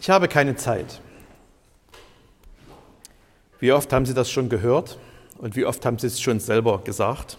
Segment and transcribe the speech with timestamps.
[0.00, 0.98] Ich habe keine Zeit.
[3.58, 4.98] Wie oft haben Sie das schon gehört
[5.36, 7.36] und wie oft haben Sie es schon selber gesagt?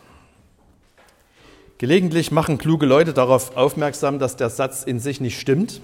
[1.79, 5.82] Gelegentlich machen kluge Leute darauf aufmerksam, dass der Satz in sich nicht stimmt,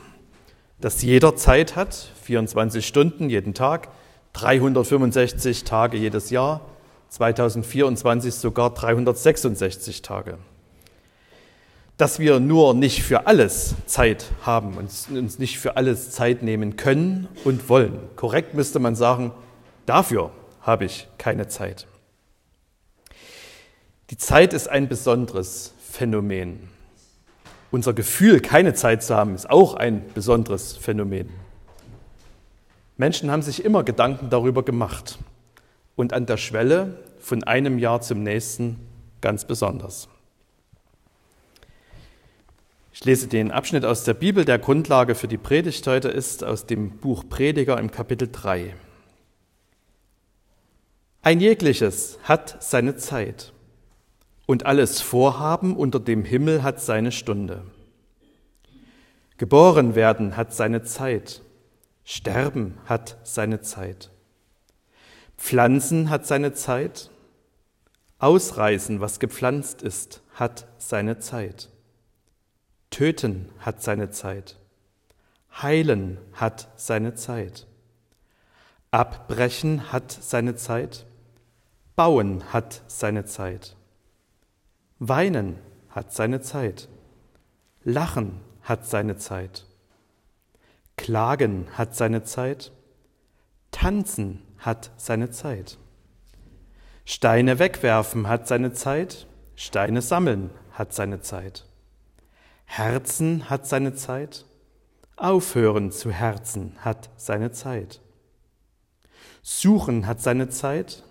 [0.79, 3.87] dass jeder Zeit hat, 24 Stunden jeden Tag,
[4.33, 6.61] 365 Tage jedes Jahr,
[7.09, 10.37] 2024 sogar 366 Tage
[11.97, 16.77] dass wir nur nicht für alles Zeit haben und uns nicht für alles Zeit nehmen
[16.77, 17.97] können und wollen.
[18.15, 19.31] Korrekt müsste man sagen,
[19.87, 20.31] dafür
[20.61, 21.87] habe ich keine Zeit.
[24.11, 26.69] Die Zeit ist ein besonderes Phänomen.
[27.71, 31.29] Unser Gefühl, keine Zeit zu haben, ist auch ein besonderes Phänomen.
[32.95, 35.17] Menschen haben sich immer Gedanken darüber gemacht
[35.95, 38.79] und an der Schwelle von einem Jahr zum nächsten
[39.19, 40.07] ganz besonders.
[42.99, 46.65] Ich lese den Abschnitt aus der Bibel, der Grundlage für die Predigt heute ist aus
[46.65, 48.73] dem Buch Prediger im Kapitel 3.
[51.21, 53.53] Ein jegliches hat seine Zeit
[54.47, 57.61] und alles Vorhaben unter dem Himmel hat seine Stunde.
[59.37, 61.43] Geboren werden hat seine Zeit,
[62.03, 64.09] Sterben hat seine Zeit.
[65.37, 67.11] Pflanzen hat seine Zeit,
[68.17, 71.69] Ausreißen, was gepflanzt ist, hat seine Zeit.
[72.89, 74.57] Töten hat seine Zeit.
[75.61, 77.67] Heilen hat seine Zeit.
[78.91, 81.05] Abbrechen hat seine Zeit.
[81.95, 83.75] Bauen hat seine Zeit.
[84.99, 86.87] Weinen hat seine Zeit.
[87.83, 89.65] Lachen hat seine Zeit.
[90.95, 92.71] Klagen hat seine Zeit.
[93.71, 95.77] Tanzen hat seine Zeit.
[97.05, 99.27] Steine wegwerfen hat seine Zeit.
[99.55, 101.66] Steine sammeln hat seine Zeit.
[102.67, 104.45] Herzen hat seine Zeit,
[105.15, 108.01] Aufhören zu Herzen hat seine Zeit.
[109.41, 111.03] Suchen hat seine Zeit,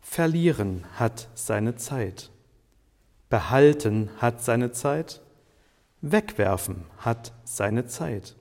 [0.00, 2.30] Verlieren hat seine Zeit.
[3.28, 5.22] Behalten hat seine Zeit,
[6.00, 8.34] Wegwerfen hat seine Zeit.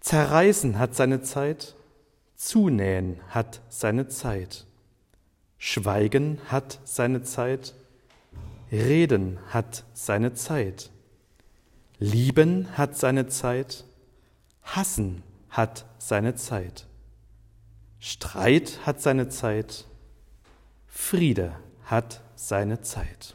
[0.00, 1.76] Zerreißen hat seine Zeit,
[2.34, 4.66] Zunähen hat seine Zeit.
[5.58, 7.74] Schweigen hat seine Zeit,
[8.72, 10.90] Reden hat seine Zeit.
[11.98, 13.84] Lieben hat seine Zeit,
[14.62, 16.86] Hassen hat seine Zeit,
[17.98, 19.86] Streit hat seine Zeit,
[20.86, 23.34] Friede hat seine Zeit.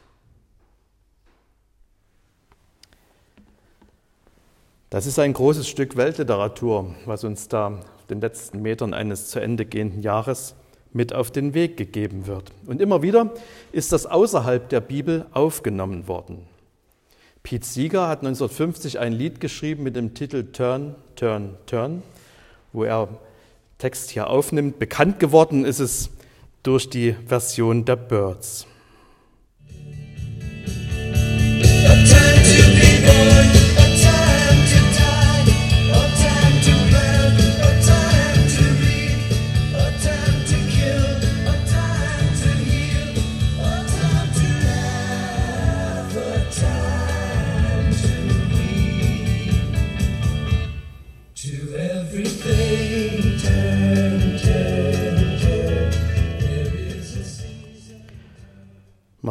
[4.91, 9.39] Das ist ein großes Stück Weltliteratur, was uns da auf den letzten Metern eines zu
[9.39, 10.53] Ende gehenden Jahres
[10.93, 12.51] mit auf den Weg gegeben wird.
[12.67, 13.33] Und immer wieder
[13.71, 16.50] ist das außerhalb der Bibel aufgenommen worden.
[17.43, 22.03] Pete Seeger hat 1950 ein Lied geschrieben mit dem Titel Turn, Turn, Turn,
[22.71, 23.07] wo er
[23.77, 24.77] Text hier aufnimmt.
[24.77, 26.11] Bekannt geworden ist es
[26.63, 28.67] durch die Version der Birds.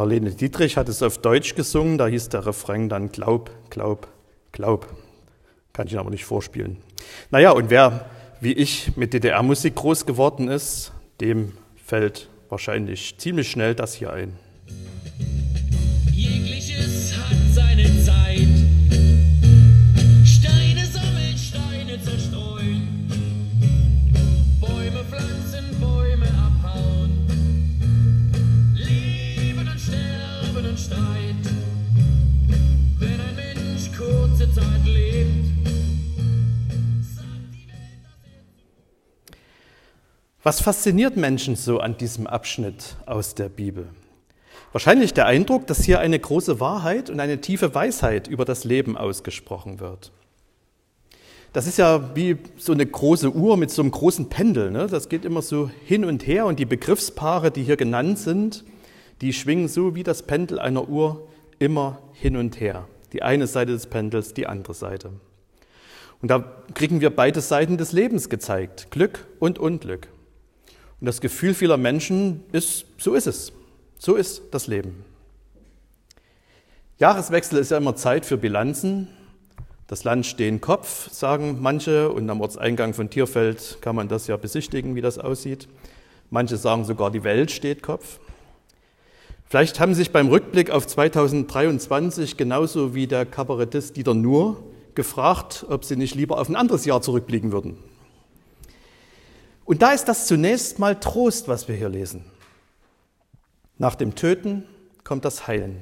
[0.00, 4.09] Marlene Dietrich hat es auf Deutsch gesungen, da hieß der Refrain dann Glaub, Glaub,
[4.50, 4.87] Glaub.
[5.75, 6.78] Kann ich ihn aber nicht vorspielen.
[7.31, 8.06] Naja, und wer
[8.41, 11.53] wie ich mit DDR-Musik groß geworden ist, dem
[11.84, 14.38] fällt wahrscheinlich ziemlich schnell das hier ein.
[40.42, 43.88] Was fasziniert Menschen so an diesem Abschnitt aus der Bibel?
[44.72, 48.96] Wahrscheinlich der Eindruck, dass hier eine große Wahrheit und eine tiefe Weisheit über das Leben
[48.96, 50.12] ausgesprochen wird.
[51.52, 54.70] Das ist ja wie so eine große Uhr mit so einem großen Pendel.
[54.70, 54.87] Ne?
[54.87, 58.64] Das geht immer so hin und her und die Begriffspaare, die hier genannt sind,
[59.20, 61.28] die schwingen so wie das Pendel einer Uhr
[61.58, 62.88] immer hin und her.
[63.12, 65.10] Die eine Seite des Pendels, die andere Seite.
[66.22, 70.08] Und da kriegen wir beide Seiten des Lebens gezeigt, Glück und Unglück.
[71.00, 73.52] Und das Gefühl vieler Menschen ist, so ist es,
[73.99, 75.05] so ist das Leben.
[76.99, 79.08] Jahreswechsel ist ja immer Zeit für Bilanzen.
[79.87, 84.37] Das Land steht Kopf, sagen manche, und am Ortseingang von Tierfeld kann man das ja
[84.37, 85.67] besichtigen, wie das aussieht.
[86.29, 88.20] Manche sagen sogar, die Welt steht Kopf.
[89.46, 94.62] Vielleicht haben sich beim Rückblick auf 2023 genauso wie der Kabarettist Dieter Nuhr
[94.94, 97.79] gefragt, ob Sie nicht lieber auf ein anderes Jahr zurückblicken würden.
[99.70, 102.25] Und da ist das zunächst mal Trost, was wir hier lesen.
[103.78, 104.64] Nach dem Töten
[105.05, 105.76] kommt das Heilen.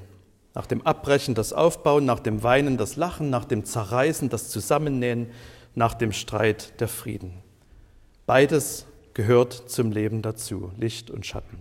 [0.55, 5.31] Nach dem Abbrechen das Aufbauen, nach dem Weinen das Lachen, nach dem Zerreißen das Zusammennähen,
[5.75, 7.33] nach dem Streit der Frieden.
[8.27, 11.57] Beides gehört zum Leben dazu, Licht und Schatten.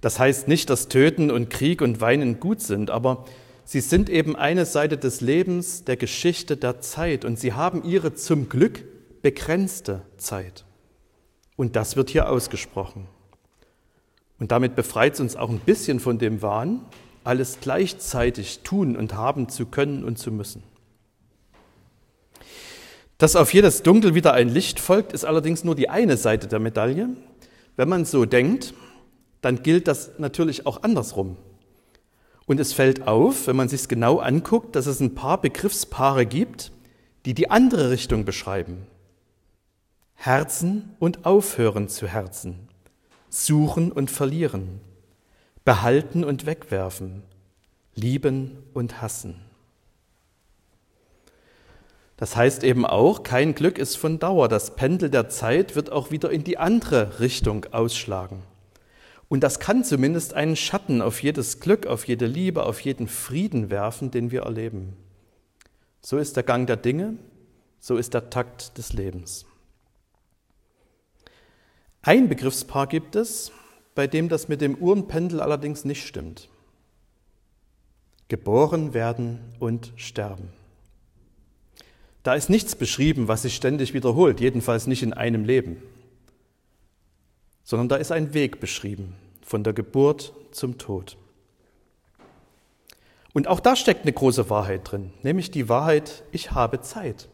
[0.00, 3.24] Das heißt nicht, dass Töten und Krieg und Weinen gut sind, aber
[3.64, 8.14] sie sind eben eine Seite des Lebens, der Geschichte, der Zeit und sie haben ihre
[8.14, 8.82] zum Glück
[9.22, 10.64] begrenzte Zeit.
[11.62, 13.06] Und das wird hier ausgesprochen.
[14.40, 16.80] Und damit befreit es uns auch ein bisschen von dem Wahn,
[17.22, 20.64] alles gleichzeitig tun und haben zu können und zu müssen.
[23.16, 26.58] Dass auf jedes Dunkel wieder ein Licht folgt, ist allerdings nur die eine Seite der
[26.58, 27.10] Medaille.
[27.76, 28.74] Wenn man so denkt,
[29.40, 31.36] dann gilt das natürlich auch andersrum.
[32.46, 36.72] Und es fällt auf, wenn man sich genau anguckt, dass es ein paar Begriffspaare gibt,
[37.24, 38.88] die die andere Richtung beschreiben.
[40.24, 42.68] Herzen und aufhören zu Herzen,
[43.28, 44.80] suchen und verlieren,
[45.64, 47.24] behalten und wegwerfen,
[47.96, 49.40] lieben und hassen.
[52.16, 54.46] Das heißt eben auch, kein Glück ist von Dauer.
[54.46, 58.44] Das Pendel der Zeit wird auch wieder in die andere Richtung ausschlagen.
[59.28, 63.70] Und das kann zumindest einen Schatten auf jedes Glück, auf jede Liebe, auf jeden Frieden
[63.70, 64.96] werfen, den wir erleben.
[66.00, 67.16] So ist der Gang der Dinge,
[67.80, 69.46] so ist der Takt des Lebens.
[72.02, 73.52] Ein Begriffspaar gibt es,
[73.94, 76.48] bei dem das mit dem Uhrenpendel allerdings nicht stimmt.
[78.28, 80.48] Geboren werden und sterben.
[82.22, 85.82] Da ist nichts beschrieben, was sich ständig wiederholt, jedenfalls nicht in einem Leben
[87.64, 91.16] sondern da ist ein Weg beschrieben, von der Geburt zum Tod.
[93.32, 97.28] Und auch da steckt eine große Wahrheit drin, nämlich die Wahrheit, ich habe Zeit.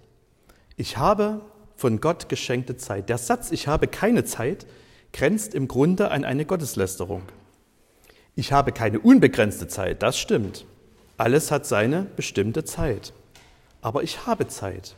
[0.76, 1.40] Ich habe
[1.78, 3.08] von Gott geschenkte Zeit.
[3.08, 4.66] Der Satz, ich habe keine Zeit,
[5.12, 7.22] grenzt im Grunde an eine Gotteslästerung.
[8.34, 10.66] Ich habe keine unbegrenzte Zeit, das stimmt.
[11.16, 13.12] Alles hat seine bestimmte Zeit.
[13.80, 14.96] Aber ich habe Zeit.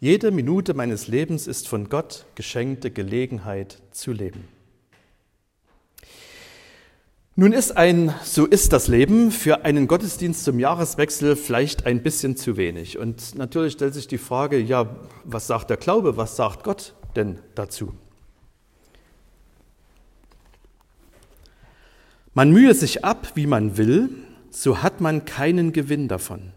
[0.00, 4.48] Jede Minute meines Lebens ist von Gott geschenkte Gelegenheit zu leben.
[7.40, 12.36] Nun ist ein So ist das Leben für einen Gottesdienst zum Jahreswechsel vielleicht ein bisschen
[12.36, 12.98] zu wenig.
[12.98, 14.94] Und natürlich stellt sich die Frage, ja,
[15.24, 17.94] was sagt der Glaube, was sagt Gott denn dazu?
[22.34, 24.10] Man mühe sich ab, wie man will,
[24.50, 26.52] so hat man keinen Gewinn davon.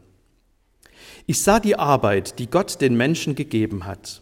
[1.26, 4.22] Ich sah die Arbeit, die Gott den Menschen gegeben hat,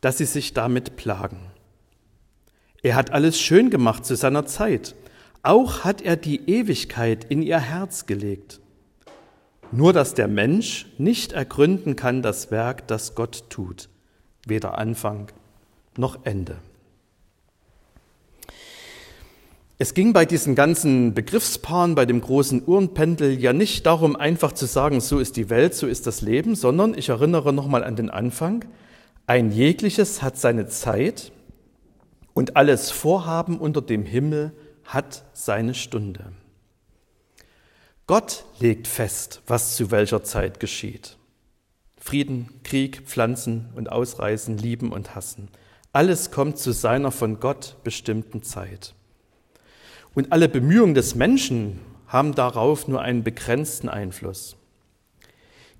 [0.00, 1.50] dass sie sich damit plagen.
[2.82, 4.94] Er hat alles schön gemacht zu seiner Zeit.
[5.42, 8.60] Auch hat er die Ewigkeit in ihr Herz gelegt.
[9.72, 13.88] Nur dass der Mensch nicht ergründen kann das Werk, das Gott tut,
[14.46, 15.28] weder Anfang
[15.96, 16.56] noch Ende.
[19.78, 24.66] Es ging bei diesen ganzen Begriffspaaren, bei dem großen Uhrenpendel ja nicht darum, einfach zu
[24.66, 28.10] sagen, so ist die Welt, so ist das Leben, sondern ich erinnere nochmal an den
[28.10, 28.66] Anfang,
[29.26, 31.32] ein jegliches hat seine Zeit
[32.34, 34.52] und alles Vorhaben unter dem Himmel
[34.92, 36.32] hat seine Stunde.
[38.08, 41.16] Gott legt fest, was zu welcher Zeit geschieht.
[41.96, 45.48] Frieden, Krieg, Pflanzen und Ausreißen, Lieben und Hassen.
[45.92, 48.94] Alles kommt zu seiner von Gott bestimmten Zeit.
[50.14, 51.78] Und alle Bemühungen des Menschen
[52.08, 54.56] haben darauf nur einen begrenzten Einfluss.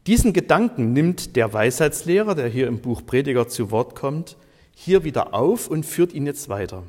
[0.07, 4.37] Diesen Gedanken nimmt der Weisheitslehrer, der hier im Buch Prediger zu Wort kommt,
[4.73, 6.85] hier wieder auf und führt ihn jetzt weiter.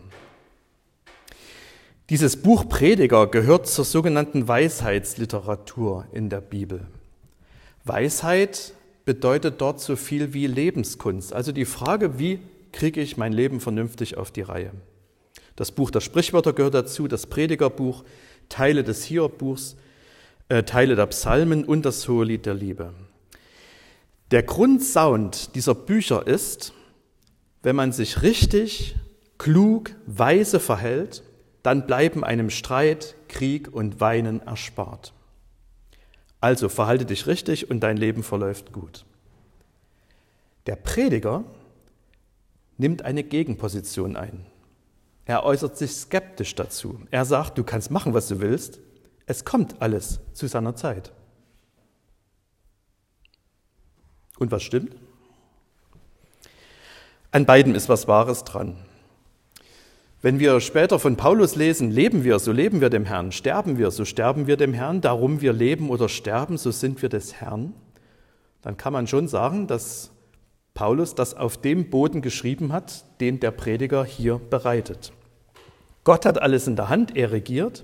[2.11, 6.85] Dieses Buch Prediger gehört zur sogenannten Weisheitsliteratur in der Bibel.
[7.85, 8.73] Weisheit
[9.05, 12.39] bedeutet dort so viel wie Lebenskunst, also die Frage, wie
[12.73, 14.73] kriege ich mein Leben vernünftig auf die Reihe.
[15.55, 18.03] Das Buch der Sprichwörter gehört dazu, das Predigerbuch,
[18.49, 19.77] Teile des Hiobbuchs,
[20.49, 22.93] äh, Teile der Psalmen und das Hohelied der Liebe.
[24.31, 26.73] Der Grundsound dieser Bücher ist,
[27.63, 28.97] wenn man sich richtig,
[29.37, 31.23] klug, weise verhält,
[31.63, 35.13] dann bleiben einem Streit, Krieg und Weinen erspart.
[36.39, 39.05] Also verhalte dich richtig und dein Leben verläuft gut.
[40.65, 41.43] Der Prediger
[42.77, 44.45] nimmt eine Gegenposition ein.
[45.25, 46.99] Er äußert sich skeptisch dazu.
[47.11, 48.79] Er sagt, du kannst machen, was du willst.
[49.27, 51.11] Es kommt alles zu seiner Zeit.
[54.39, 54.95] Und was stimmt?
[57.31, 58.77] An beidem ist was Wahres dran.
[60.23, 63.89] Wenn wir später von Paulus lesen, leben wir, so leben wir dem Herrn, sterben wir,
[63.89, 67.73] so sterben wir dem Herrn, darum wir leben oder sterben, so sind wir des Herrn,
[68.61, 70.11] dann kann man schon sagen, dass
[70.75, 75.11] Paulus das auf dem Boden geschrieben hat, den der Prediger hier bereitet.
[76.03, 77.83] Gott hat alles in der Hand, er regiert.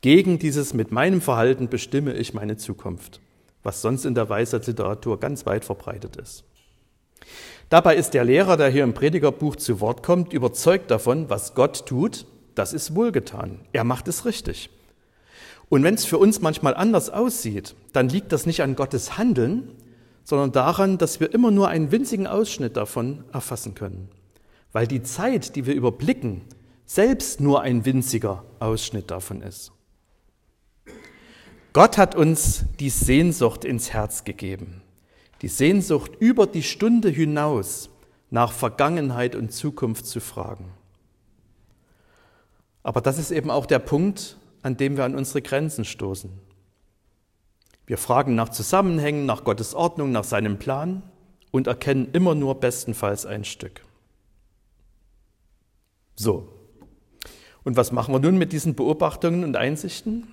[0.00, 3.20] Gegen dieses mit meinem Verhalten bestimme ich meine Zukunft,
[3.64, 6.44] was sonst in der Weisheitsliteratur ganz weit verbreitet ist.
[7.68, 11.84] Dabei ist der Lehrer, der hier im Predigerbuch zu Wort kommt, überzeugt davon, was Gott
[11.84, 13.60] tut, das ist wohlgetan.
[13.72, 14.70] Er macht es richtig.
[15.68, 19.72] Und wenn es für uns manchmal anders aussieht, dann liegt das nicht an Gottes Handeln,
[20.24, 24.08] sondern daran, dass wir immer nur einen winzigen Ausschnitt davon erfassen können.
[24.72, 26.42] Weil die Zeit, die wir überblicken,
[26.86, 29.72] selbst nur ein winziger Ausschnitt davon ist.
[31.74, 34.82] Gott hat uns die Sehnsucht ins Herz gegeben
[35.42, 37.90] die Sehnsucht über die Stunde hinaus
[38.30, 40.70] nach Vergangenheit und Zukunft zu fragen.
[42.82, 46.30] Aber das ist eben auch der Punkt, an dem wir an unsere Grenzen stoßen.
[47.86, 51.02] Wir fragen nach Zusammenhängen, nach Gottes Ordnung, nach seinem Plan
[51.50, 53.82] und erkennen immer nur bestenfalls ein Stück.
[56.16, 56.48] So.
[57.64, 60.32] Und was machen wir nun mit diesen Beobachtungen und Einsichten?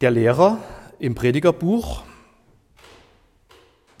[0.00, 0.58] Der Lehrer
[0.98, 2.02] im Predigerbuch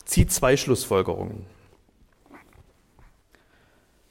[0.06, 1.44] zieht zwei Schlussfolgerungen.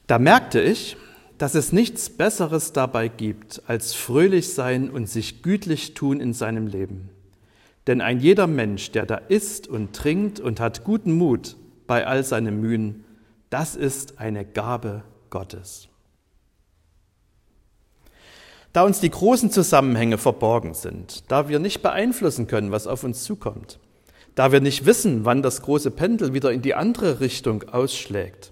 [0.05, 0.97] Da merkte ich,
[1.39, 6.67] dass es nichts Besseres dabei gibt, als fröhlich sein und sich gütlich tun in seinem
[6.67, 7.09] Leben.
[7.87, 11.55] Denn ein jeder Mensch, der da isst und trinkt und hat guten Mut
[11.87, 13.03] bei all seinen Mühen,
[13.49, 15.87] das ist eine Gabe Gottes.
[18.73, 23.23] Da uns die großen Zusammenhänge verborgen sind, da wir nicht beeinflussen können, was auf uns
[23.23, 23.79] zukommt,
[24.35, 28.51] da wir nicht wissen, wann das große Pendel wieder in die andere Richtung ausschlägt,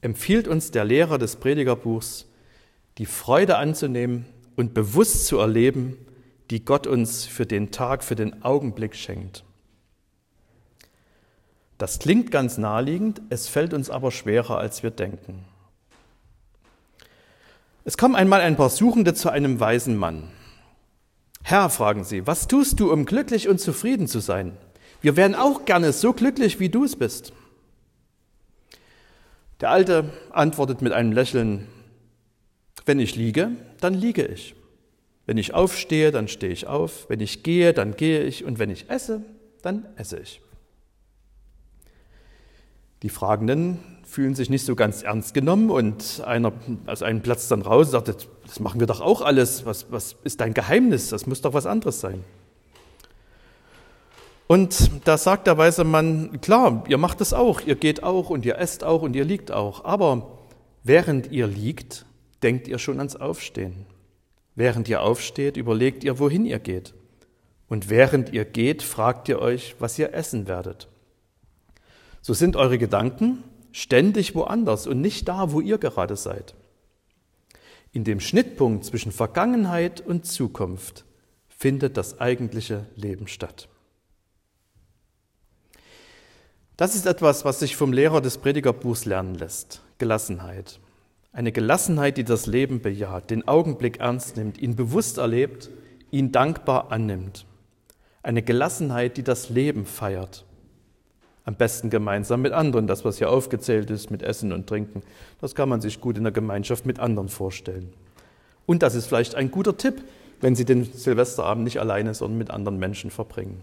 [0.00, 2.26] empfiehlt uns der Lehrer des Predigerbuchs,
[2.98, 4.26] die Freude anzunehmen
[4.56, 5.96] und bewusst zu erleben,
[6.50, 9.44] die Gott uns für den Tag, für den Augenblick schenkt.
[11.78, 15.44] Das klingt ganz naheliegend, es fällt uns aber schwerer, als wir denken.
[17.84, 20.28] Es kommen einmal ein paar Suchende zu einem weisen Mann.
[21.42, 24.56] Herr, fragen sie, was tust du, um glücklich und zufrieden zu sein?
[25.02, 27.32] Wir wären auch gerne so glücklich, wie du es bist.
[29.60, 31.66] Der Alte antwortet mit einem Lächeln,
[32.86, 34.54] wenn ich liege, dann liege ich.
[35.26, 37.08] Wenn ich aufstehe, dann stehe ich auf.
[37.08, 38.44] Wenn ich gehe, dann gehe ich.
[38.44, 39.22] Und wenn ich esse,
[39.62, 40.40] dann esse ich.
[43.02, 46.52] Die Fragenden fühlen sich nicht so ganz ernst genommen und einer
[46.86, 49.64] aus einem Platz dann raus und sagt, das machen wir doch auch alles.
[49.64, 51.08] Was, was ist dein Geheimnis?
[51.08, 52.24] Das muss doch was anderes sein.
[54.52, 58.44] Und da sagt der weise Mann, klar, ihr macht es auch, ihr geht auch und
[58.44, 59.82] ihr esst auch und ihr liegt auch.
[59.86, 60.40] Aber
[60.82, 62.04] während ihr liegt,
[62.42, 63.86] denkt ihr schon ans Aufstehen.
[64.54, 66.92] Während ihr aufsteht, überlegt ihr, wohin ihr geht.
[67.66, 70.86] Und während ihr geht, fragt ihr euch, was ihr essen werdet.
[72.20, 76.54] So sind eure Gedanken ständig woanders und nicht da, wo ihr gerade seid.
[77.90, 81.06] In dem Schnittpunkt zwischen Vergangenheit und Zukunft
[81.48, 83.70] findet das eigentliche Leben statt.
[86.82, 89.82] Das ist etwas, was sich vom Lehrer des Predigerbuchs lernen lässt.
[89.98, 90.80] Gelassenheit.
[91.32, 95.70] Eine Gelassenheit, die das Leben bejaht, den Augenblick ernst nimmt, ihn bewusst erlebt,
[96.10, 97.46] ihn dankbar annimmt.
[98.24, 100.44] Eine Gelassenheit, die das Leben feiert.
[101.44, 102.88] Am besten gemeinsam mit anderen.
[102.88, 105.04] Das, was hier aufgezählt ist, mit Essen und Trinken,
[105.40, 107.92] das kann man sich gut in der Gemeinschaft mit anderen vorstellen.
[108.66, 110.02] Und das ist vielleicht ein guter Tipp,
[110.40, 113.62] wenn Sie den Silvesterabend nicht alleine, sondern mit anderen Menschen verbringen.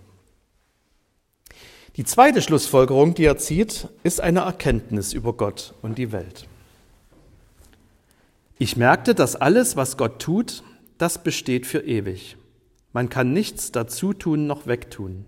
[1.99, 6.47] Die zweite Schlussfolgerung, die er zieht, ist eine Erkenntnis über Gott und die Welt.
[8.57, 10.63] Ich merkte, dass alles, was Gott tut,
[10.97, 12.37] das besteht für ewig.
[12.93, 15.25] Man kann nichts dazu tun noch wegtun.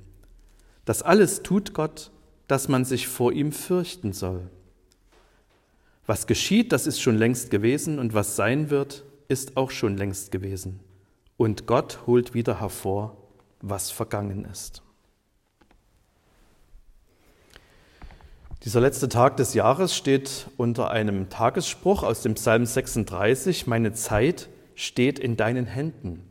[0.85, 2.09] Das alles tut Gott,
[2.47, 4.49] dass man sich vor ihm fürchten soll.
[6.05, 10.31] Was geschieht, das ist schon längst gewesen und was sein wird, ist auch schon längst
[10.31, 10.79] gewesen.
[11.35, 13.17] Und Gott holt wieder hervor,
[13.59, 14.83] was vergangen ist.
[18.63, 24.49] Dieser letzte Tag des Jahres steht unter einem Tagesspruch aus dem Psalm 36, meine Zeit
[24.75, 26.29] steht in deinen Händen.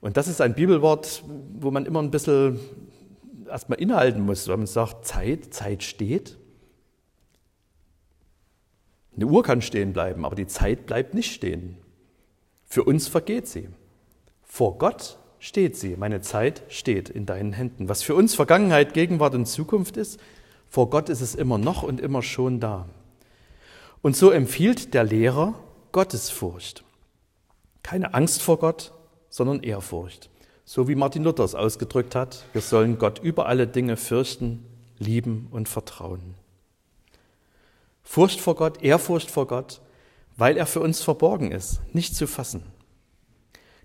[0.00, 1.24] Und das ist ein Bibelwort,
[1.58, 2.60] wo man immer ein bisschen
[3.48, 6.36] erstmal innehalten muss, weil man sagt, Zeit, Zeit steht.
[9.16, 11.78] Eine Uhr kann stehen bleiben, aber die Zeit bleibt nicht stehen.
[12.64, 13.68] Für uns vergeht sie.
[14.44, 15.96] Vor Gott steht sie.
[15.96, 17.88] Meine Zeit steht in deinen Händen.
[17.88, 20.20] Was für uns Vergangenheit, Gegenwart und Zukunft ist,
[20.68, 22.88] vor Gott ist es immer noch und immer schon da.
[24.02, 25.54] Und so empfiehlt der Lehrer
[25.92, 26.84] Gottesfurcht.
[27.82, 28.92] Keine Angst vor Gott,
[29.28, 30.30] sondern Ehrfurcht.
[30.64, 34.64] So wie Martin Luther es ausgedrückt hat, wir sollen Gott über alle Dinge fürchten,
[34.98, 36.34] lieben und vertrauen.
[38.02, 39.80] Furcht vor Gott, Ehrfurcht vor Gott,
[40.36, 42.62] weil er für uns verborgen ist, nicht zu fassen.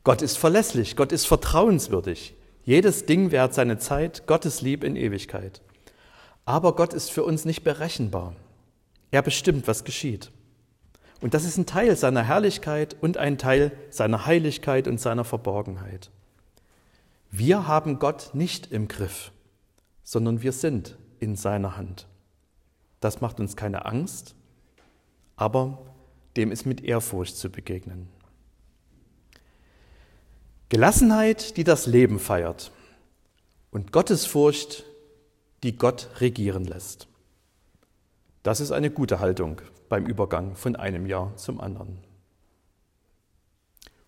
[0.03, 2.33] Gott ist verlässlich, Gott ist vertrauenswürdig.
[2.63, 5.61] Jedes Ding währt seine Zeit, Gottes Lieb in Ewigkeit.
[6.45, 8.35] Aber Gott ist für uns nicht berechenbar.
[9.11, 10.31] Er bestimmt, was geschieht.
[11.21, 16.09] Und das ist ein Teil seiner Herrlichkeit und ein Teil seiner Heiligkeit und seiner Verborgenheit.
[17.29, 19.31] Wir haben Gott nicht im Griff,
[20.03, 22.07] sondern wir sind in seiner Hand.
[22.99, 24.35] Das macht uns keine Angst,
[25.35, 25.79] aber
[26.35, 28.07] dem ist mit Ehrfurcht zu begegnen.
[30.69, 32.71] Gelassenheit, die das Leben feiert
[33.71, 34.85] und Gottesfurcht,
[35.63, 37.07] die Gott regieren lässt.
[38.43, 41.99] Das ist eine gute Haltung beim Übergang von einem Jahr zum anderen.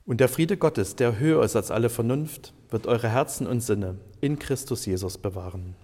[0.05, 3.99] Und der Friede Gottes, der höher ist als alle Vernunft, wird eure Herzen und Sinne
[4.19, 5.75] in Christus Jesus bewahren.